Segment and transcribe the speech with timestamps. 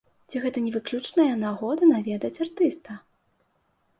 [0.33, 2.95] Ці гэта не выключная нагода наведаць артыста?